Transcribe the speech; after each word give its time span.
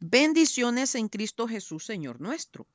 Bendiciones 0.00 0.94
en 0.94 1.08
Cristo 1.08 1.48
Jesús, 1.48 1.84
Señor 1.84 2.20
nuestro. 2.20 2.68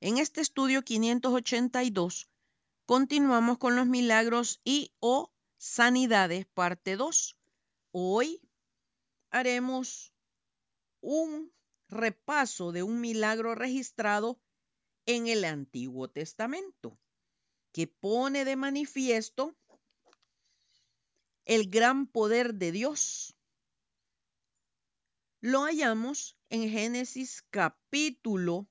En 0.00 0.18
este 0.18 0.42
estudio 0.42 0.82
582 0.82 2.28
continuamos 2.84 3.56
con 3.56 3.76
los 3.76 3.86
milagros 3.86 4.60
y 4.62 4.92
o 5.00 5.32
sanidades, 5.56 6.44
parte 6.44 6.96
2. 6.96 7.38
Hoy 7.92 8.42
haremos 9.30 10.12
un 11.00 11.50
repaso 11.88 12.72
de 12.72 12.82
un 12.82 13.00
milagro 13.00 13.54
registrado 13.54 14.38
en 15.06 15.28
el 15.28 15.46
Antiguo 15.46 16.08
Testamento 16.08 16.98
que 17.72 17.86
pone 17.86 18.44
de 18.44 18.56
manifiesto 18.56 19.56
el 21.46 21.70
gran 21.70 22.06
poder 22.06 22.52
de 22.52 22.70
Dios 22.70 23.34
lo 25.44 25.64
hallamos 25.64 26.38
en 26.54 26.70
Génesis 26.70 27.42
capítulo 27.50 28.68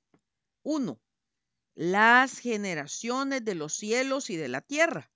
1, 0.63 1.01
las 1.75 2.39
generaciones 2.39 3.43
de 3.43 3.55
los 3.55 3.73
cielos 3.73 4.29
y 4.29 4.37
de 4.37 4.47
la 4.47 4.61
tierra. 4.61 5.11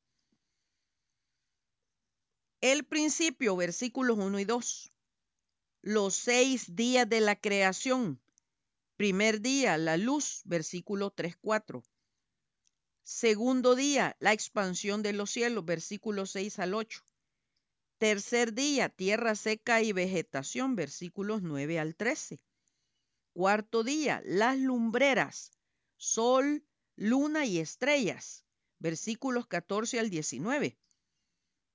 El 2.60 2.84
principio, 2.84 3.56
versículos 3.56 4.18
1 4.18 4.38
y 4.42 4.44
2. 4.44 4.92
Los 5.82 6.16
seis 6.16 6.76
días 6.76 7.08
de 7.08 7.22
la 7.22 7.40
creación. 7.40 8.20
Primer 8.98 9.40
día, 9.40 9.78
la 9.78 9.96
luz, 9.96 10.42
versículo 10.44 11.12
3, 11.12 11.38
4. 11.38 11.82
Segundo 13.04 13.76
día, 13.76 14.18
la 14.20 14.34
expansión 14.34 15.04
de 15.04 15.14
los 15.14 15.32
cielos, 15.32 15.64
versículos 15.64 16.32
6 16.32 16.60
al 16.60 16.74
8. 16.74 17.06
Tercer 17.98 18.54
día, 18.54 18.90
tierra 18.90 19.36
seca 19.36 19.82
y 19.82 19.94
vegetación, 19.94 20.76
versículos 20.76 21.42
9 21.44 21.80
al 21.80 21.96
13. 21.96 22.42
Cuarto 23.38 23.84
día, 23.84 24.24
las 24.26 24.58
lumbreras, 24.58 25.52
sol, 25.96 26.66
luna 26.96 27.46
y 27.46 27.60
estrellas, 27.60 28.44
versículos 28.80 29.46
14 29.46 30.00
al 30.00 30.10
19. 30.10 30.76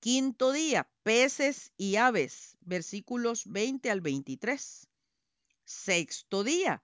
Quinto 0.00 0.50
día, 0.50 0.90
peces 1.04 1.70
y 1.76 1.94
aves, 1.94 2.56
versículos 2.62 3.44
20 3.46 3.92
al 3.92 4.00
23. 4.00 4.88
Sexto 5.62 6.42
día, 6.42 6.82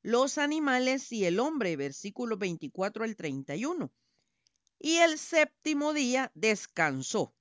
los 0.00 0.38
animales 0.38 1.12
y 1.12 1.26
el 1.26 1.38
hombre, 1.38 1.76
versículos 1.76 2.38
24 2.38 3.04
al 3.04 3.16
31. 3.16 3.92
Y 4.78 4.96
el 5.00 5.18
séptimo 5.18 5.92
día 5.92 6.32
descansó 6.34 7.34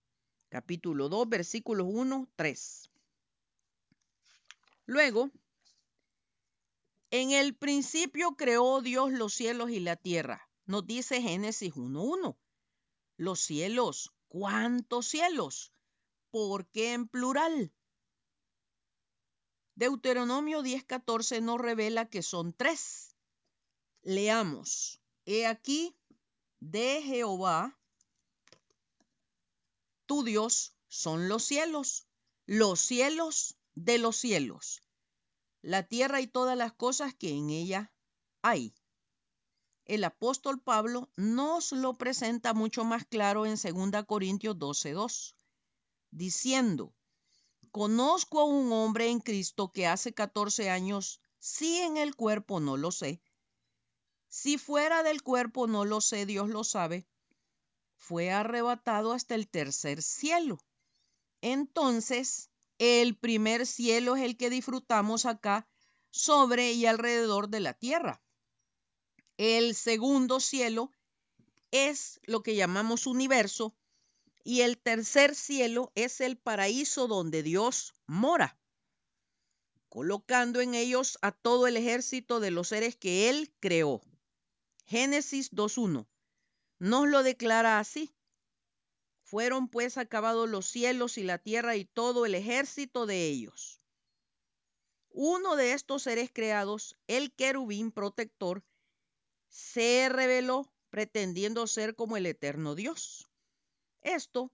capítulo 0.50 1.07
2, 1.07 1.29
versículos 1.29 1.88
1, 1.89 2.29
3. 2.35 2.89
Luego, 4.85 5.31
en 7.14 7.30
el 7.30 7.56
principio 7.56 8.36
creó 8.36 8.81
Dios 8.81 9.11
los 9.11 9.36
cielos 9.36 9.69
y 9.69 9.80
la 9.80 9.95
tierra. 9.95 10.50
Nos 10.66 10.88
dice 10.88 11.22
Génesis 11.22 11.72
1.1. 11.75 12.36
Los 13.17 13.39
cielos, 13.39 14.11
¿cuántos 14.30 15.09
cielos? 15.09 15.72
¿Por 16.31 16.66
qué 16.66 16.94
en 16.94 17.08
plural? 17.08 17.72
Deuteronomio 19.75 20.64
10.14 20.64 21.44
nos 21.44 21.61
revela 21.61 22.09
que 22.09 22.23
son 22.23 22.52
tres. 22.52 23.16
Leamos. 24.02 25.00
He 25.28 25.45
aquí 25.45 25.95
de 26.61 27.03
Jehová 27.03 27.78
tu 30.08 30.23
Dios 30.23 30.73
son 30.88 31.30
los 31.30 31.44
cielos, 31.44 32.08
los 32.47 32.80
cielos 32.80 33.56
de 33.75 34.00
los 34.00 34.16
cielos, 34.16 34.81
la 35.64 35.81
tierra 35.81 36.19
y 36.19 36.28
todas 36.28 36.58
las 36.58 36.73
cosas 36.73 37.16
que 37.16 37.30
en 37.30 37.50
ella 37.50 37.92
hay. 38.42 38.75
El 39.86 40.03
apóstol 40.03 40.61
Pablo 40.61 41.09
nos 41.16 41.72
lo 41.72 41.97
presenta 41.97 42.53
mucho 42.53 42.84
más 42.84 43.06
claro 43.06 43.46
en 43.46 43.56
2 43.56 44.06
Corintios 44.06 44.57
12:2, 44.59 45.35
diciendo, 46.12 46.94
conozco 47.72 48.41
a 48.41 48.46
un 48.46 48.72
hombre 48.73 49.09
en 49.09 49.19
Cristo 49.19 49.72
que 49.72 49.88
hace 49.88 50.13
14 50.13 50.69
años, 50.69 51.22
si 51.40 51.78
en 51.78 51.96
el 51.97 52.16
cuerpo 52.16 52.59
no 52.59 52.75
lo 52.75 52.91
sé, 52.91 53.22
si 54.28 54.57
fuera 54.57 55.02
del 55.03 55.22
cuerpo 55.22 55.68
no 55.68 55.85
lo 55.85 56.02
sé, 56.02 56.25
Dios 56.25 56.50
lo 56.50 56.63
sabe, 56.66 57.07
fue 57.96 58.31
arrebatado 58.31 59.13
hasta 59.13 59.35
el 59.35 59.47
tercer 59.47 60.02
cielo. 60.02 60.59
Entonces, 61.40 62.50
el 62.83 63.16
primer 63.16 63.66
cielo 63.66 64.16
es 64.16 64.23
el 64.23 64.35
que 64.35 64.49
disfrutamos 64.49 65.25
acá 65.25 65.67
sobre 66.11 66.73
y 66.73 66.85
alrededor 66.85 67.49
de 67.49 67.59
la 67.59 67.73
tierra. 67.73 68.21
El 69.38 69.75
segundo 69.75 70.39
cielo 70.39 70.91
es 71.72 72.19
lo 72.23 72.43
que 72.43 72.55
llamamos 72.55 73.07
universo 73.07 73.75
y 74.43 74.61
el 74.61 74.77
tercer 74.77 75.35
cielo 75.35 75.91
es 75.95 76.19
el 76.22 76.38
paraíso 76.38 77.07
donde 77.07 77.41
Dios 77.43 77.93
mora, 78.05 78.59
colocando 79.89 80.59
en 80.59 80.73
ellos 80.75 81.17
a 81.22 81.31
todo 81.31 81.67
el 81.67 81.77
ejército 81.77 82.39
de 82.39 82.51
los 82.51 82.67
seres 82.67 82.95
que 82.95 83.29
Él 83.29 83.53
creó. 83.59 84.01
Génesis 84.85 85.51
2.1 85.51 86.05
nos 86.83 87.07
lo 87.07 87.23
declara 87.23 87.79
así. 87.79 88.13
Fueron 89.33 89.67
pues 89.67 89.97
acabados 89.97 90.47
los 90.47 90.67
cielos 90.67 91.17
y 91.17 91.23
la 91.23 91.39
tierra 91.39 91.75
y 91.75 91.85
todo 91.85 92.27
el 92.27 92.35
ejército 92.35 93.07
de 93.07 93.29
ellos. 93.29 93.81
Uno 95.09 95.55
de 95.55 95.73
estos 95.73 96.03
seres 96.03 96.29
creados, 96.31 96.95
el 97.07 97.33
querubín 97.33 97.91
protector, 97.91 98.63
se 99.49 100.07
reveló 100.07 100.72
pretendiendo 100.91 101.66
ser 101.66 101.95
como 101.95 102.16
el 102.16 102.27
eterno 102.27 102.75
Dios. 102.75 103.27
Esto 104.03 104.53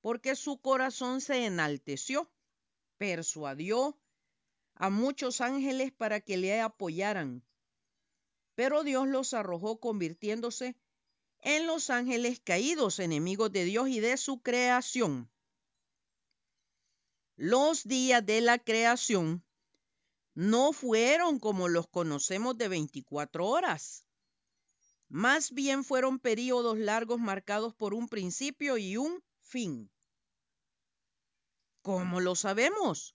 porque 0.00 0.34
su 0.34 0.60
corazón 0.60 1.20
se 1.20 1.44
enalteció, 1.44 2.28
persuadió 2.96 3.96
a 4.74 4.90
muchos 4.90 5.40
ángeles 5.40 5.92
para 5.92 6.20
que 6.20 6.38
le 6.38 6.60
apoyaran, 6.60 7.44
pero 8.56 8.82
Dios 8.82 9.06
los 9.06 9.32
arrojó 9.32 9.78
convirtiéndose 9.78 10.74
en 11.40 11.66
los 11.66 11.90
ángeles 11.90 12.40
caídos, 12.40 12.98
enemigos 12.98 13.52
de 13.52 13.64
Dios 13.64 13.88
y 13.88 14.00
de 14.00 14.16
su 14.16 14.40
creación. 14.40 15.30
Los 17.36 17.84
días 17.84 18.24
de 18.26 18.40
la 18.40 18.58
creación 18.58 19.44
no 20.34 20.72
fueron 20.72 21.38
como 21.38 21.68
los 21.68 21.86
conocemos 21.88 22.56
de 22.58 22.68
24 22.68 23.46
horas. 23.46 24.04
Más 25.08 25.52
bien 25.52 25.84
fueron 25.84 26.18
periodos 26.18 26.78
largos 26.78 27.18
marcados 27.18 27.74
por 27.74 27.94
un 27.94 28.08
principio 28.08 28.76
y 28.76 28.96
un 28.96 29.22
fin. 29.40 29.90
¿Cómo 31.82 32.20
lo 32.20 32.34
sabemos? 32.34 33.14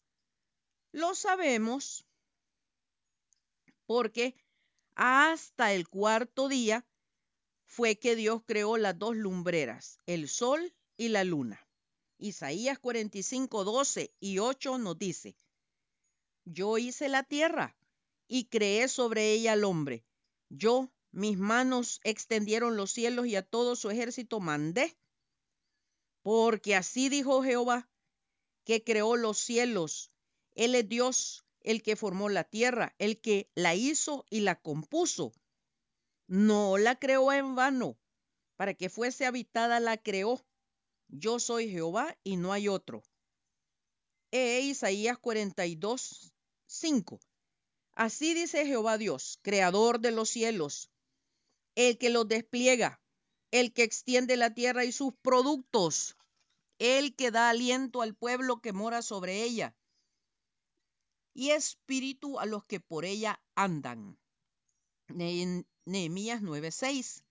Lo 0.92 1.16
sabemos 1.16 2.06
porque 3.86 4.36
hasta 4.96 5.74
el 5.74 5.88
cuarto 5.88 6.48
día 6.48 6.86
fue 7.74 7.96
que 7.96 8.16
Dios 8.16 8.44
creó 8.46 8.78
las 8.78 9.00
dos 9.00 9.16
lumbreras, 9.16 9.98
el 10.06 10.30
sol 10.30 10.76
y 10.96 11.08
la 11.08 11.24
luna. 11.24 11.60
Isaías 12.20 12.78
45, 12.78 13.64
12 13.64 14.14
y 14.20 14.38
8 14.38 14.78
nos 14.78 15.00
dice, 15.00 15.36
yo 16.46 16.78
hice 16.78 17.10
la 17.10 17.24
tierra 17.24 17.76
y 18.28 18.46
creé 18.46 18.88
sobre 18.88 19.32
ella 19.32 19.54
al 19.54 19.64
hombre. 19.64 20.06
Yo, 20.50 20.92
mis 21.12 21.40
manos 21.40 22.00
extendieron 22.04 22.78
los 22.78 22.92
cielos 22.92 23.26
y 23.26 23.36
a 23.38 23.42
todo 23.42 23.76
su 23.76 23.90
ejército 23.90 24.40
mandé. 24.40 24.96
Porque 26.22 26.76
así 26.76 27.10
dijo 27.10 27.42
Jehová, 27.42 27.90
que 28.66 28.84
creó 28.84 29.16
los 29.16 29.40
cielos. 29.40 30.12
Él 30.54 30.76
es 30.76 30.88
Dios, 30.88 31.44
el 31.62 31.82
que 31.82 31.96
formó 31.96 32.30
la 32.30 32.44
tierra, 32.44 32.94
el 33.00 33.20
que 33.20 33.50
la 33.56 33.74
hizo 33.74 34.28
y 34.30 34.42
la 34.42 34.62
compuso. 34.62 35.34
No 36.28 36.78
la 36.78 36.96
creó 36.98 37.32
en 37.34 37.56
vano, 37.56 37.98
para 38.56 38.74
que 38.74 38.90
fuese 38.90 39.26
habitada 39.26 39.80
la 39.80 39.98
creó. 39.98 40.46
Yo 41.08 41.40
soy 41.40 41.70
Jehová 41.70 42.18
y 42.24 42.38
no 42.38 42.54
hay 42.54 42.68
otro. 42.68 43.04
E 44.32 44.62
Isaías 44.62 45.18
42, 45.20 46.34
5. 46.66 47.20
Así 47.94 48.34
dice 48.34 48.66
Jehová 48.66 48.98
Dios, 48.98 49.38
creador 49.44 50.00
de 50.00 50.12
los 50.12 50.30
cielos, 50.30 50.90
el 51.76 51.98
que 51.98 52.10
los 52.10 52.28
despliega, 52.28 53.00
el 53.52 53.74
que 53.74 53.84
extiende 53.84 54.36
la 54.36 54.54
tierra 54.54 54.86
y 54.86 54.92
sus 54.92 55.14
productos, 55.22 56.18
el 56.80 57.16
que 57.16 57.30
da 57.30 57.50
aliento 57.50 58.02
al 58.02 58.16
pueblo 58.16 58.62
que 58.62 58.74
mora 58.74 59.04
sobre 59.04 59.44
ella, 59.44 59.76
y 61.36 61.52
espíritu 61.52 62.40
a 62.40 62.46
los 62.46 62.66
que 62.66 62.80
por 62.80 63.06
ella 63.06 63.40
andan. 63.54 64.18
Nehemías 65.08 66.42
9:6. 66.42 67.24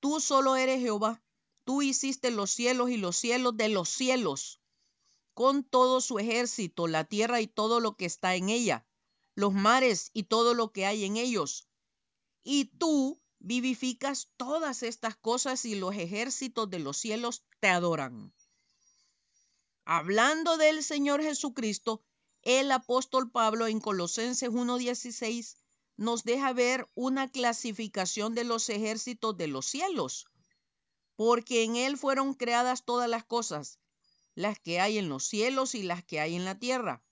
Tú 0.00 0.20
solo 0.20 0.56
eres 0.56 0.80
Jehová, 0.80 1.22
tú 1.64 1.82
hiciste 1.82 2.30
los 2.30 2.50
cielos 2.50 2.90
y 2.90 2.96
los 2.96 3.16
cielos 3.16 3.56
de 3.56 3.68
los 3.68 3.88
cielos, 3.88 4.60
con 5.34 5.64
todo 5.64 6.00
su 6.00 6.18
ejército, 6.18 6.86
la 6.88 7.04
tierra 7.04 7.40
y 7.40 7.46
todo 7.46 7.80
lo 7.80 7.96
que 7.96 8.04
está 8.06 8.34
en 8.34 8.48
ella. 8.48 8.86
los 9.34 9.54
mares 9.54 10.10
y 10.12 10.24
todo 10.24 10.54
lo 10.54 10.72
que 10.72 10.86
hay 10.86 11.04
en 11.04 11.16
ellos. 11.16 11.66
Y 12.44 12.66
tú 12.66 13.20
vivificas 13.38 14.28
todas 14.36 14.82
estas 14.82 15.16
cosas 15.16 15.64
y 15.64 15.74
los 15.74 15.94
ejércitos 15.94 16.68
de 16.68 16.78
los 16.78 16.96
cielos 16.96 17.42
te 17.60 17.68
adoran. 17.68 18.32
Hablando 19.84 20.56
del 20.58 20.82
Señor 20.84 21.22
Jesucristo, 21.22 22.04
el 22.42 22.70
apóstol 22.72 23.30
Pablo 23.30 23.66
en 23.66 23.80
Colosenses 23.80 24.50
1.16 24.50 25.56
nos 26.02 26.24
deja 26.24 26.52
ver 26.52 26.86
una 26.94 27.30
clasificación 27.30 28.34
de 28.34 28.44
los 28.44 28.68
ejércitos 28.68 29.36
de 29.36 29.46
los 29.46 29.66
cielos, 29.66 30.26
porque 31.14 31.62
en 31.62 31.76
él 31.76 31.96
fueron 31.96 32.34
creadas 32.34 32.84
todas 32.84 33.08
las 33.08 33.24
cosas, 33.24 33.78
las 34.34 34.58
que 34.58 34.80
hay 34.80 34.98
en 34.98 35.08
los 35.08 35.24
cielos 35.24 35.74
y 35.76 35.82
las 35.84 36.04
que 36.04 36.18
hay 36.18 36.34
en 36.34 36.44
la 36.44 36.58
tierra, 36.58 37.04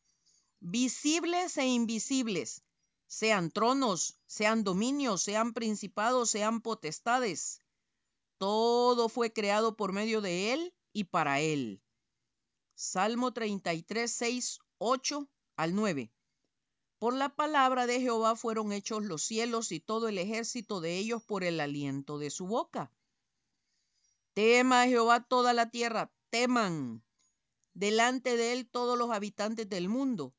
visibles 0.58 1.56
e 1.56 1.66
invisibles, 1.66 2.64
sean 3.06 3.50
tronos, 3.50 4.18
sean 4.26 4.64
dominios, 4.64 5.22
sean 5.22 5.52
principados, 5.52 6.30
sean 6.30 6.60
potestades. 6.60 7.60
Todo 8.38 9.08
fue 9.08 9.32
creado 9.32 9.76
por 9.76 9.92
medio 9.92 10.20
de 10.20 10.52
él 10.52 10.74
y 10.92 11.04
para 11.04 11.40
él. 11.40 11.80
Salmo 12.74 13.32
33, 13.32 14.10
6, 14.10 14.58
8 14.78 15.28
al 15.56 15.74
9. 15.74 16.12
Por 17.00 17.14
la 17.14 17.30
palabra 17.30 17.86
de 17.86 17.98
Jehová 17.98 18.36
fueron 18.36 18.72
hechos 18.72 19.04
los 19.04 19.22
cielos 19.22 19.72
y 19.72 19.80
todo 19.80 20.08
el 20.08 20.18
ejército 20.18 20.82
de 20.82 20.98
ellos 20.98 21.22
por 21.22 21.44
el 21.44 21.58
aliento 21.58 22.18
de 22.18 22.28
su 22.28 22.46
boca. 22.46 22.92
Tema 24.34 24.82
a 24.82 24.86
Jehová 24.86 25.24
toda 25.24 25.54
la 25.54 25.70
tierra, 25.70 26.12
teman 26.28 27.02
delante 27.72 28.36
de 28.36 28.52
él 28.52 28.68
todos 28.68 28.98
los 28.98 29.12
habitantes 29.12 29.66
del 29.66 29.88
mundo, 29.88 30.34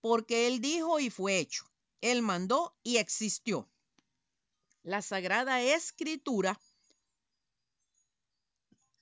porque 0.00 0.48
él 0.48 0.60
dijo 0.60 0.98
y 0.98 1.10
fue 1.10 1.38
hecho, 1.38 1.70
él 2.00 2.22
mandó 2.22 2.76
y 2.82 2.96
existió. 2.96 3.70
La 4.82 5.02
Sagrada 5.02 5.62
Escritura 5.62 6.60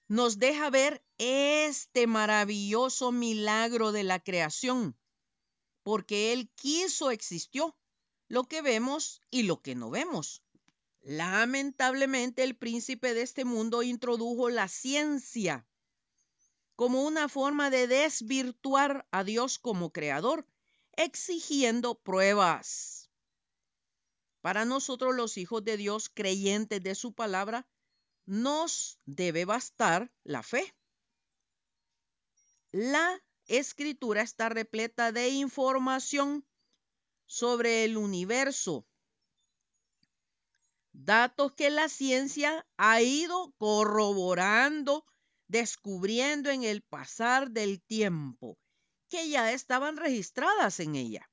nos 0.08 0.38
deja 0.38 0.69
ver 0.69 1.02
este 1.16 2.06
maravilloso 2.06 3.12
milagro 3.12 3.93
de 3.93 4.05
la 4.05 4.20
creación 4.20 4.94
porque 5.88 6.35
Él 6.35 6.50
quiso 6.55 7.11
existió, 7.11 7.75
lo 8.29 8.44
que 8.44 8.61
vemos 8.61 9.23
y 9.31 9.44
lo 9.44 9.62
que 9.62 9.75
no 9.75 9.88
vemos. 9.88 10.43
Lamentablemente 11.00 12.43
el 12.43 12.58
príncipe 12.58 13.14
de 13.14 13.23
este 13.23 13.46
mundo 13.46 13.82
introdujo 13.82 14.50
la 14.50 14.69
ciencia 14.69 15.67
como 16.76 17.05
una 17.05 17.31
forma 17.31 17.70
de 17.70 17.87
desvirtuar 17.87 19.08
a 19.12 19.25
Dios 19.25 19.58
como 19.58 19.90
creador, 19.90 20.46
exigiendo 20.93 21.94
pruebas. 21.94 23.08
Para 24.43 24.67
nosotros 24.67 25.14
los 25.14 25.38
hijos 25.38 25.64
de 25.64 25.79
Dios, 25.79 26.11
creyentes 26.11 26.82
de 26.82 26.94
su 26.94 27.14
palabra, 27.14 27.67
nos 28.26 28.99
debe 29.06 29.46
bastar 29.46 30.12
la 30.23 30.43
fe. 30.43 30.75
La 32.73 33.23
escritura 33.48 34.22
está 34.22 34.48
repleta 34.48 35.10
de 35.10 35.30
información 35.30 36.46
sobre 37.26 37.84
el 37.84 37.96
universo, 37.96 38.86
datos 40.92 41.52
que 41.52 41.70
la 41.70 41.88
ciencia 41.88 42.66
ha 42.76 43.02
ido 43.02 43.52
corroborando, 43.58 45.04
descubriendo 45.46 46.50
en 46.50 46.64
el 46.64 46.82
pasar 46.82 47.50
del 47.50 47.82
tiempo, 47.82 48.58
que 49.08 49.28
ya 49.28 49.52
estaban 49.52 49.96
registradas 49.96 50.80
en 50.80 50.94
ella. 50.94 51.30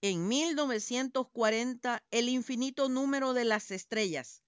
En 0.00 0.28
1940, 0.28 2.04
el 2.10 2.28
infinito 2.28 2.88
número 2.88 3.32
de 3.32 3.44
las 3.44 3.70
estrellas, 3.70 4.42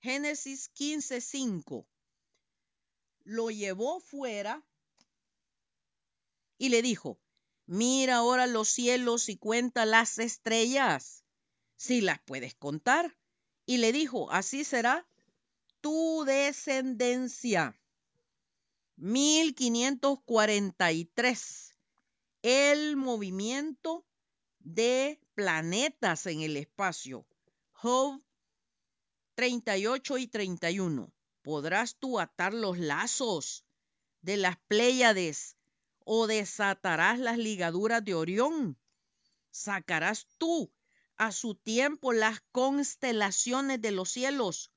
Génesis 0.00 0.68
15:5, 0.74 1.86
lo 3.24 3.50
llevó 3.50 4.00
fuera 4.00 4.64
y 6.58 6.70
le 6.70 6.82
dijo, 6.82 7.20
mira 7.66 8.16
ahora 8.16 8.46
los 8.46 8.68
cielos 8.68 9.28
y 9.28 9.36
cuenta 9.36 9.84
las 9.84 10.18
estrellas, 10.18 11.24
si 11.76 12.00
las 12.00 12.18
puedes 12.20 12.54
contar. 12.54 13.18
Y 13.66 13.76
le 13.78 13.90
dijo, 13.92 14.30
así 14.30 14.62
será 14.64 15.06
tu 15.80 16.24
descendencia. 16.24 17.76
1543. 18.96 21.76
El 22.42 22.96
movimiento 22.96 24.06
de 24.60 25.20
planetas 25.34 26.26
en 26.26 26.40
el 26.40 26.56
espacio. 26.56 27.26
Job 27.72 28.22
38 29.34 30.18
y 30.18 30.26
31. 30.28 31.12
¿Podrás 31.42 31.96
tú 31.96 32.18
atar 32.18 32.54
los 32.54 32.78
lazos 32.78 33.66
de 34.22 34.38
las 34.38 34.56
Pléyades 34.66 35.55
o 36.08 36.28
desatarás 36.28 37.18
las 37.18 37.36
ligaduras 37.36 38.02
de 38.04 38.14
Orión. 38.14 38.78
Sacarás 39.50 40.28
tú 40.38 40.72
a 41.16 41.32
su 41.32 41.56
tiempo 41.56 42.12
las 42.12 42.40
constelaciones 42.52 43.82
de 43.82 43.90
los 43.90 44.10
cielos 44.10 44.70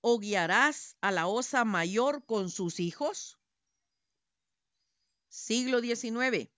o 0.00 0.20
guiarás 0.20 0.96
a 1.00 1.10
la 1.10 1.26
osa 1.26 1.64
mayor 1.64 2.24
con 2.24 2.48
sus 2.48 2.78
hijos. 2.78 3.40
Siglo 5.28 5.80
XIX. 5.80 6.48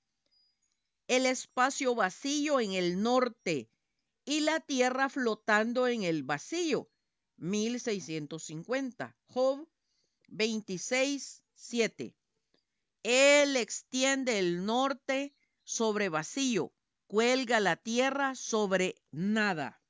El 1.09 1.25
espacio 1.25 1.95
vacío 1.95 2.61
en 2.61 2.73
el 2.73 3.03
norte 3.03 3.71
y 4.27 4.41
la 4.41 4.61
tierra 4.61 5.09
flotando 5.09 5.89
en 5.89 6.03
el 6.03 6.25
vacío. 6.25 6.91
1650. 7.39 9.17
Job 9.29 9.67
26, 10.29 11.43
7. 11.55 12.15
Él 13.03 13.57
extiende 13.57 14.39
el 14.39 14.67
norte 14.67 15.35
sobre 15.65 16.11
vacío, 16.11 16.75
cuelga 17.07 17.59
la 17.59 17.77
tierra 17.77 18.35
sobre 18.35 19.03
nada. 19.11 19.83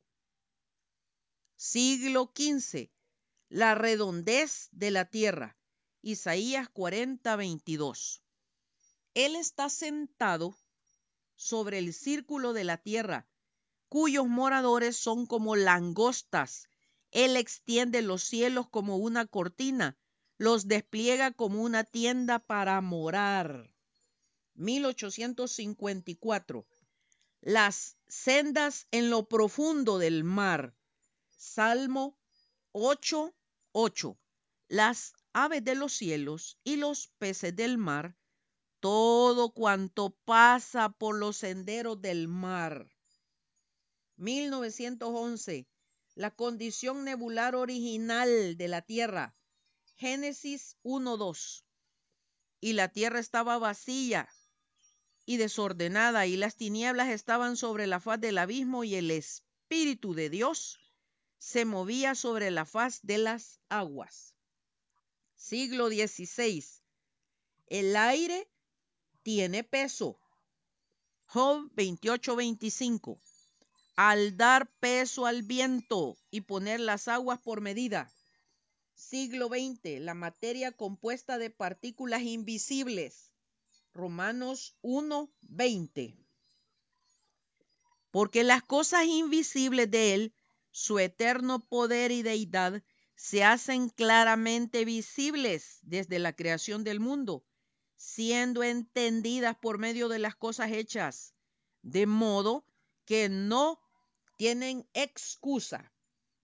Siglo 1.57 2.33
XV. 2.35 2.91
La 3.49 3.75
redondez 3.75 4.69
de 4.71 4.93
la 4.93 5.07
tierra. 5.07 5.59
Isaías 6.03 6.69
40, 6.69 7.35
22. 7.35 8.23
Él 9.15 9.35
está 9.35 9.69
sentado 9.69 10.57
sobre 11.35 11.79
el 11.79 11.93
círculo 11.93 12.53
de 12.53 12.65
la 12.65 12.79
tierra, 12.79 13.29
cuyos 13.89 14.29
moradores 14.29 14.97
son 14.97 15.27
como 15.27 15.57
langostas. 15.57 16.69
Él 17.11 17.37
extiende 17.37 18.03
los 18.03 18.23
cielos 18.23 18.69
como 18.71 18.99
una 18.99 19.27
cortina 19.27 19.99
los 20.41 20.67
despliega 20.69 21.33
como 21.33 21.63
una 21.63 21.85
tienda 21.85 22.39
para 22.39 22.81
morar. 22.81 23.71
1854. 24.55 26.67
Las 27.43 27.99
sendas 28.09 28.87
en 28.91 29.11
lo 29.11 29.29
profundo 29.29 29.99
del 29.99 30.25
mar. 30.25 30.75
Salmo 31.37 32.17
8, 32.73 33.35
8. 33.73 34.19
Las 34.69 35.13
aves 35.35 35.63
de 35.63 35.75
los 35.75 35.93
cielos 35.93 36.59
y 36.65 36.77
los 36.77 37.09
peces 37.19 37.55
del 37.55 37.77
mar, 37.77 38.17
todo 38.81 39.53
cuanto 39.53 40.17
pasa 40.25 40.89
por 40.89 41.19
los 41.19 41.37
senderos 41.37 42.01
del 42.01 42.29
mar. 42.29 42.89
1911. 44.17 45.69
La 46.15 46.31
condición 46.31 47.05
nebular 47.05 47.55
original 47.55 48.57
de 48.57 48.69
la 48.69 48.81
Tierra 48.81 49.37
Génesis 50.01 50.79
1.2. 50.83 51.63
Y 52.59 52.73
la 52.73 52.89
tierra 52.89 53.21
estaba 53.21 53.59
vacía 53.59 54.31
y 55.27 55.37
desordenada, 55.37 56.27
y 56.27 56.39
las 56.39 56.57
tinieblas 56.57 57.11
estaban 57.11 57.59
sobre 57.59 57.87
la 57.87 58.01
faz 58.01 58.19
del 58.19 58.39
abismo, 58.39 58.83
y 58.83 58.95
el 58.95 59.11
Espíritu 59.11 60.15
de 60.15 60.31
Dios 60.31 60.79
se 61.37 61.67
movía 61.67 62.15
sobre 62.15 62.51
la 62.51 62.65
faz 62.65 63.01
de 63.03 63.19
las 63.19 63.61
aguas. 63.69 64.35
Siglo 65.37 65.89
XVI. 65.89 66.65
El 67.67 67.95
aire 67.95 68.49
tiene 69.23 69.65
peso. 69.65 70.19
Job 71.27 71.71
28:25. 71.75 73.21
Al 73.97 74.39
dar 74.39 74.67
peso 74.81 75.27
al 75.27 75.43
viento 75.43 76.17
y 76.31 76.41
poner 76.41 76.81
las 76.81 77.07
aguas 77.07 77.39
por 77.39 77.61
medida 77.61 78.11
Siglo 79.01 79.49
XX, 79.49 79.99
la 80.01 80.13
materia 80.13 80.73
compuesta 80.73 81.39
de 81.39 81.49
partículas 81.49 82.23
invisibles. 82.23 83.33
Romanos 83.95 84.77
1:20. 84.83 86.17
Porque 88.11 88.45
las 88.45 88.63
cosas 88.63 89.07
invisibles 89.07 89.91
de 89.91 90.15
Él, 90.15 90.35
su 90.71 90.99
eterno 90.99 91.67
poder 91.67 92.13
y 92.13 92.23
deidad, 92.23 92.83
se 93.17 93.43
hacen 93.43 93.89
claramente 93.89 94.85
visibles 94.85 95.79
desde 95.81 96.19
la 96.19 96.37
creación 96.37 96.85
del 96.85 97.01
mundo, 97.01 97.43
siendo 97.97 98.63
entendidas 98.63 99.57
por 99.57 99.79
medio 99.79 100.09
de 100.09 100.19
las 100.19 100.37
cosas 100.37 100.73
hechas, 100.73 101.35
de 101.83 102.07
modo 102.07 102.67
que 103.07 103.31
no 103.31 103.81
tienen 104.37 104.87
excusa. 104.93 105.91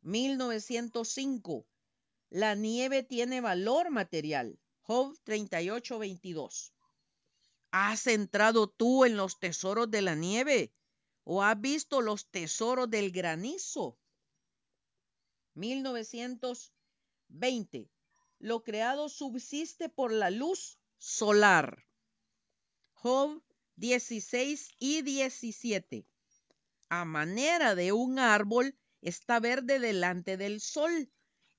1905. 0.00 1.66
La 2.30 2.56
nieve 2.56 3.04
tiene 3.04 3.40
valor 3.40 3.90
material. 3.90 4.58
Job 4.82 5.16
38, 5.22 5.98
22. 5.98 6.74
¿Has 7.70 8.08
entrado 8.08 8.68
tú 8.68 9.04
en 9.04 9.16
los 9.16 9.38
tesoros 9.38 9.88
de 9.90 10.02
la 10.02 10.16
nieve? 10.16 10.74
¿O 11.22 11.42
has 11.42 11.60
visto 11.60 12.00
los 12.00 12.28
tesoros 12.30 12.90
del 12.90 13.12
granizo? 13.12 13.98
1920. 15.54 17.90
Lo 18.38 18.62
creado 18.62 19.08
subsiste 19.08 19.88
por 19.88 20.12
la 20.12 20.30
luz 20.30 20.78
solar. 20.98 21.86
Job 22.94 23.42
16 23.76 24.70
y 24.78 25.02
17. 25.02 26.06
A 26.88 27.04
manera 27.04 27.74
de 27.74 27.92
un 27.92 28.18
árbol 28.18 28.76
está 29.00 29.38
verde 29.38 29.78
delante 29.78 30.36
del 30.36 30.60
sol 30.60 31.10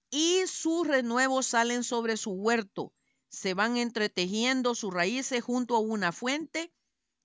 y 0.10 0.46
sus 0.48 0.88
renuevos 0.88 1.48
salen 1.48 1.84
sobre 1.84 2.18
su 2.18 2.32
huerto. 2.32 2.94
Se 3.30 3.54
van 3.54 3.78
entretejiendo 3.78 4.76
sus 4.76 4.94
raíces 4.94 5.44
junto 5.44 5.76
a 5.76 5.80
una 5.80 6.12
fuente 6.12 6.74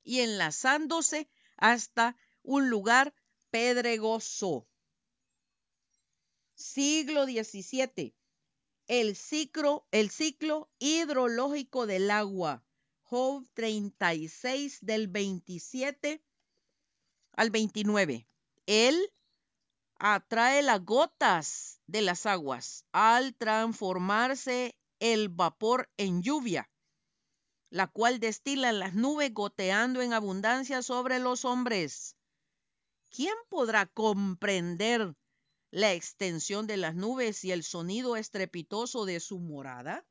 y 0.02 0.20
enlazándose 0.20 1.28
hasta 1.56 2.16
un 2.42 2.70
lugar 2.70 3.14
pedregoso. 3.50 4.66
Siglo 6.54 7.24
XVII. 7.24 8.14
El 8.88 9.16
ciclo, 9.16 9.86
el 9.90 10.10
ciclo 10.10 10.70
hidrológico 10.78 11.86
del 11.86 12.10
agua. 12.10 12.64
Job 13.02 13.46
36 13.54 14.78
del 14.80 15.06
27 15.08 16.24
al 17.32 17.50
29. 17.50 18.26
Él 18.66 19.12
atrae 20.04 20.62
las 20.62 20.84
gotas 20.84 21.80
de 21.86 22.02
las 22.02 22.26
aguas 22.26 22.84
al 22.90 23.36
transformarse 23.36 24.76
el 24.98 25.28
vapor 25.28 25.88
en 25.96 26.22
lluvia, 26.22 26.68
la 27.70 27.86
cual 27.86 28.18
destila 28.18 28.72
las 28.72 28.94
nubes 28.94 29.32
goteando 29.32 30.02
en 30.02 30.12
abundancia 30.12 30.82
sobre 30.82 31.20
los 31.20 31.44
hombres. 31.44 32.16
¿Quién 33.10 33.34
podrá 33.48 33.86
comprender 33.86 35.14
la 35.70 35.92
extensión 35.92 36.66
de 36.66 36.78
las 36.78 36.96
nubes 36.96 37.44
y 37.44 37.52
el 37.52 37.62
sonido 37.62 38.16
estrepitoso 38.16 39.04
de 39.04 39.20
su 39.20 39.38
morada? 39.38 40.04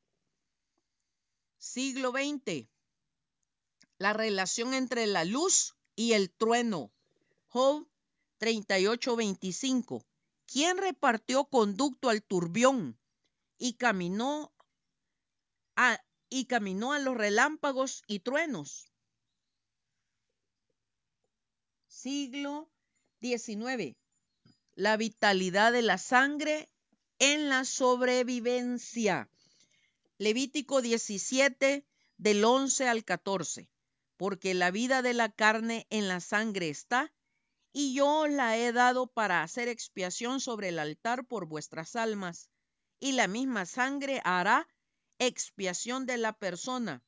Siglo 1.57 2.11
XX. 2.11 2.69
La 3.97 4.13
relación 4.13 4.73
entre 4.73 5.05
la 5.05 5.25
luz 5.25 5.75
y 5.97 6.13
el 6.13 6.31
trueno. 6.31 6.93
Job 7.49 7.90
38:25. 8.41 10.03
¿Quién 10.47 10.79
repartió 10.79 11.45
conducto 11.45 12.09
al 12.09 12.23
turbión 12.23 12.99
y 13.59 13.73
caminó 13.73 14.51
a, 15.75 16.03
y 16.27 16.45
caminó 16.45 16.91
a 16.91 16.99
los 16.99 17.15
relámpagos 17.15 18.03
y 18.07 18.19
truenos? 18.19 18.91
Siglo 21.87 22.71
XIX. 23.21 23.95
La 24.73 24.97
vitalidad 24.97 25.71
de 25.71 25.83
la 25.83 25.99
sangre 25.99 26.67
en 27.19 27.47
la 27.47 27.63
sobrevivencia. 27.63 29.29
Levítico 30.17 30.81
17 30.81 31.85
del 32.17 32.43
11 32.43 32.87
al 32.87 33.05
14. 33.05 33.69
Porque 34.17 34.55
la 34.55 34.71
vida 34.71 35.03
de 35.03 35.13
la 35.13 35.29
carne 35.31 35.85
en 35.91 36.07
la 36.07 36.19
sangre 36.19 36.69
está 36.69 37.13
y 37.73 37.93
yo 37.93 38.27
la 38.27 38.57
he 38.57 38.71
dado 38.71 39.07
para 39.07 39.43
hacer 39.43 39.67
expiación 39.67 40.39
sobre 40.39 40.69
el 40.69 40.79
altar 40.79 41.25
por 41.25 41.45
vuestras 41.45 41.95
almas, 41.95 42.49
y 42.99 43.13
la 43.13 43.27
misma 43.27 43.65
sangre 43.65 44.21
hará 44.23 44.67
expiación 45.19 46.05
de 46.05 46.17
la 46.17 46.33
persona. 46.33 47.03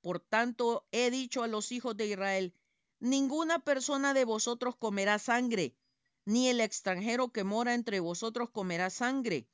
Por 0.00 0.20
tanto, 0.20 0.86
he 0.92 1.10
dicho 1.10 1.42
a 1.42 1.48
los 1.48 1.72
hijos 1.72 1.96
de 1.96 2.06
Israel, 2.06 2.54
ninguna 3.00 3.58
persona 3.58 4.14
de 4.14 4.24
vosotros 4.24 4.76
comerá 4.76 5.18
sangre, 5.18 5.76
ni 6.24 6.48
el 6.48 6.60
extranjero 6.60 7.32
que 7.32 7.44
mora 7.44 7.74
entre 7.74 8.00
vosotros 8.00 8.50
comerá 8.50 8.90
sangre, 8.90 9.48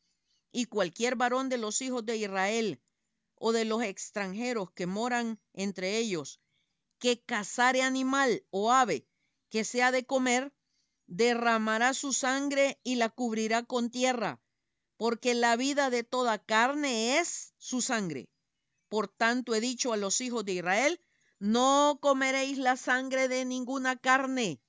y 0.53 0.67
cualquier 0.67 1.17
varón 1.17 1.49
de 1.49 1.59
los 1.59 1.81
hijos 1.83 2.05
de 2.05 2.17
Israel 2.17 2.83
o 3.35 3.53
de 3.53 3.65
los 3.65 3.83
extranjeros 3.83 4.71
que 4.73 4.87
moran 4.87 5.41
entre 5.55 5.97
ellos, 5.97 6.41
que 6.99 7.23
cazare 7.23 7.83
animal 7.83 8.45
o 8.51 8.73
ave, 8.73 9.08
que 9.51 9.65
sea 9.65 9.93
de 9.93 10.05
comer, 10.05 10.53
derramará 11.07 11.95
su 11.95 12.13
sangre 12.13 12.79
y 12.85 12.97
la 12.97 13.09
cubrirá 13.09 13.65
con 13.65 13.91
tierra, 13.91 14.41
porque 14.97 15.35
la 15.35 15.57
vida 15.57 15.91
de 15.91 16.05
toda 16.05 16.39
carne 16.39 17.19
es 17.19 17.55
su 17.57 17.81
sangre. 17.81 18.29
Por 18.89 19.09
tanto 19.09 19.55
he 19.55 19.61
dicho 19.61 19.93
a 19.93 19.97
los 19.97 20.21
hijos 20.21 20.45
de 20.45 20.53
Israel, 20.53 21.01
no 21.39 21.99
comeréis 22.01 22.59
la 22.59 22.77
sangre 22.77 23.29
de 23.29 23.45
ninguna 23.45 23.97
carne, 23.97 24.61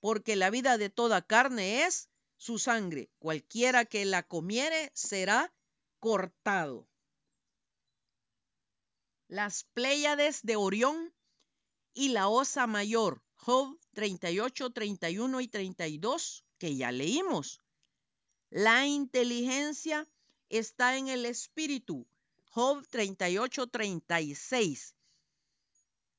porque 0.00 0.36
la 0.36 0.50
vida 0.50 0.78
de 0.78 0.88
toda 0.88 1.20
carne 1.20 1.84
es 1.84 2.08
su 2.36 2.58
sangre. 2.58 3.10
Cualquiera 3.18 3.84
que 3.84 4.04
la 4.04 4.22
comiere 4.22 4.90
será 4.94 5.52
cortado. 5.98 6.88
Las 9.28 9.64
Pléyades 9.74 10.40
de 10.42 10.56
Orión 10.56 11.14
y 11.92 12.08
la 12.08 12.28
Osa 12.28 12.66
Mayor 12.66 13.22
Job 13.42 13.78
38, 13.94 14.70
31 14.70 15.40
y 15.40 15.48
32, 15.48 16.44
que 16.58 16.76
ya 16.76 16.92
leímos. 16.92 17.62
La 18.50 18.86
inteligencia 18.86 20.06
está 20.50 20.98
en 20.98 21.08
el 21.08 21.24
espíritu. 21.24 22.06
Job 22.50 22.86
38, 22.88 23.68
36. 23.68 24.94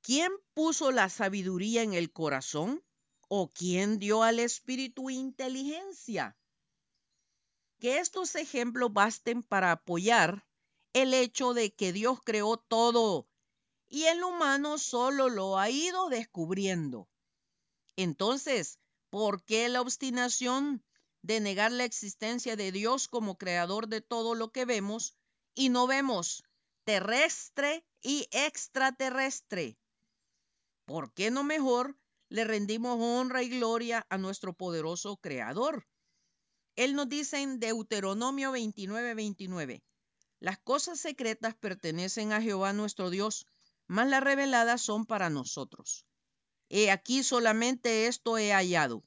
¿Quién 0.02 0.32
puso 0.56 0.92
la 0.92 1.10
sabiduría 1.10 1.84
en 1.84 1.94
el 1.94 2.12
corazón? 2.12 2.84
¿O 3.28 3.52
quién 3.54 4.00
dio 4.00 4.24
al 4.24 4.40
espíritu 4.40 5.12
inteligencia? 5.12 6.36
Que 7.80 8.00
estos 8.00 8.34
ejemplos 8.34 8.92
basten 8.94 9.44
para 9.44 9.72
apoyar 9.74 10.44
el 10.94 11.14
hecho 11.14 11.54
de 11.54 11.72
que 11.72 11.94
Dios 11.94 12.20
creó 12.24 12.58
todo 12.58 13.31
y 13.92 14.06
el 14.06 14.24
humano 14.24 14.78
solo 14.78 15.28
lo 15.28 15.60
ha 15.60 15.70
ido 15.70 16.08
descubriendo. 16.08 17.10
Entonces, 17.98 18.80
¿por 19.10 19.44
qué 19.44 19.68
la 19.68 19.82
obstinación 19.82 20.82
de 21.22 21.42
negar 21.42 21.74
la 21.74 21.84
existencia 21.84 22.56
de 22.56 22.72
Dios 22.72 23.10
como 23.10 23.38
creador 23.38 23.90
de 23.90 24.00
todo 24.00 24.34
lo 24.34 24.54
que 24.54 24.64
vemos 24.64 25.18
y 25.54 25.68
no 25.68 25.88
vemos 25.88 26.44
terrestre 26.86 27.86
y 28.02 28.30
extraterrestre? 28.32 29.78
¿Por 30.86 31.14
qué 31.14 31.30
no 31.30 31.44
mejor 31.44 31.98
le 32.30 32.46
rendimos 32.46 32.98
honra 32.98 33.44
y 33.44 33.50
gloria 33.50 34.08
a 34.10 34.18
nuestro 34.18 34.54
poderoso 34.54 35.18
creador? 35.18 35.86
Él 36.78 36.96
nos 36.96 37.10
dice 37.10 37.42
en 37.42 37.60
Deuteronomio 37.60 38.54
29, 38.54 39.16
29, 39.16 39.84
las 40.40 40.58
cosas 40.60 40.98
secretas 40.98 41.56
pertenecen 41.56 42.32
a 42.32 42.42
Jehová 42.42 42.72
nuestro 42.72 43.10
Dios, 43.10 43.46
mas 43.92 44.08
las 44.08 44.24
reveladas 44.24 44.82
son 44.82 45.06
para 45.06 45.30
nosotros. 45.30 46.06
He 46.70 46.92
aquí 46.92 47.24
solamente 47.24 48.08
esto 48.08 48.38
he 48.38 48.54
hallado, 48.54 49.04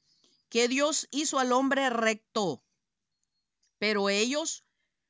que 0.51 0.69
Dios 0.69 1.09
hizo 1.11 1.39
al 1.39 1.53
hombre 1.53 1.89
recto, 1.89 2.63
pero 3.79 4.11
ellos 4.11 4.63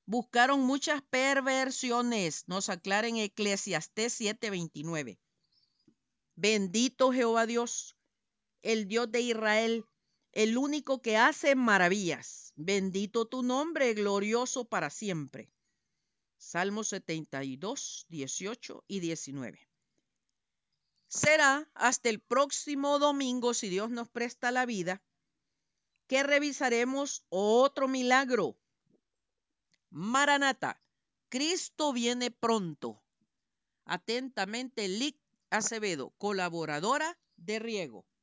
buscaron 0.06 0.60
muchas 0.60 1.02
perversiones, 1.02 2.44
nos 2.46 2.68
aclara 2.68 3.08
en 3.08 3.16
Eclesiastés 3.16 4.12
7:29. 4.20 5.18
Bendito 6.36 7.12
Jehová 7.12 7.44
Dios, 7.44 7.96
el 8.62 8.86
Dios 8.86 9.10
de 9.10 9.22
Israel, 9.22 9.84
el 10.30 10.56
único 10.56 11.02
que 11.02 11.16
hace 11.16 11.56
maravillas. 11.56 12.52
Bendito 12.54 13.26
tu 13.26 13.42
nombre, 13.42 13.92
glorioso 13.94 14.66
para 14.66 14.88
siempre. 14.90 15.50
Salmos 16.44 16.88
72, 16.88 18.04
18 18.08 18.84
y 18.86 19.00
19. 19.00 19.66
Será 21.08 21.68
hasta 21.74 22.10
el 22.10 22.20
próximo 22.20 22.98
domingo, 22.98 23.54
si 23.54 23.68
Dios 23.70 23.90
nos 23.90 24.10
presta 24.10 24.50
la 24.50 24.66
vida, 24.66 25.02
que 26.06 26.22
revisaremos 26.22 27.24
otro 27.30 27.88
milagro. 27.88 28.58
Maranata, 29.88 30.80
Cristo 31.30 31.92
viene 31.92 32.30
pronto. 32.30 33.02
Atentamente, 33.86 34.86
Lic 34.88 35.16
Acevedo, 35.50 36.10
colaboradora 36.18 37.18
de 37.36 37.58
Riego. 37.58 38.04